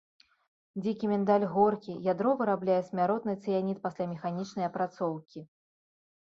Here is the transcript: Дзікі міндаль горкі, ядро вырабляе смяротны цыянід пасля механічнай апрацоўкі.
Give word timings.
Дзікі 0.83 1.09
міндаль 1.11 1.45
горкі, 1.57 1.99
ядро 2.07 2.33
вырабляе 2.41 2.79
смяротны 2.89 3.37
цыянід 3.43 3.77
пасля 3.87 4.11
механічнай 4.17 4.65
апрацоўкі. 4.73 5.49